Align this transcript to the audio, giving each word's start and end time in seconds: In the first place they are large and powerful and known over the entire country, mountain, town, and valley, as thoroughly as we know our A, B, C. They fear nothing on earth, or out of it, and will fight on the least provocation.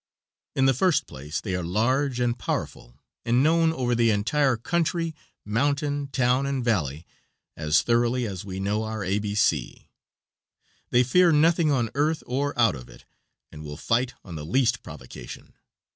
In 0.55 0.65
the 0.65 0.73
first 0.73 1.05
place 1.05 1.39
they 1.39 1.53
are 1.53 1.61
large 1.63 2.19
and 2.19 2.35
powerful 2.35 2.97
and 3.23 3.43
known 3.43 3.71
over 3.71 3.93
the 3.93 4.09
entire 4.09 4.57
country, 4.57 5.13
mountain, 5.45 6.07
town, 6.07 6.47
and 6.47 6.65
valley, 6.65 7.05
as 7.55 7.83
thoroughly 7.83 8.25
as 8.25 8.43
we 8.43 8.59
know 8.59 8.81
our 8.83 9.03
A, 9.03 9.19
B, 9.19 9.35
C. 9.35 9.89
They 10.89 11.03
fear 11.03 11.31
nothing 11.31 11.69
on 11.69 11.91
earth, 11.93 12.23
or 12.25 12.57
out 12.57 12.73
of 12.73 12.89
it, 12.89 13.05
and 13.51 13.63
will 13.63 13.77
fight 13.77 14.15
on 14.25 14.33
the 14.33 14.43
least 14.43 14.81
provocation. 14.81 15.53